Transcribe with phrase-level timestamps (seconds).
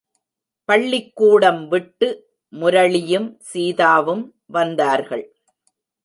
[0.69, 2.07] பள்ளிக்கூடம் விட்டு
[2.53, 4.23] முரளியும், சீதாவும்
[4.47, 5.25] வந்தார்கள்.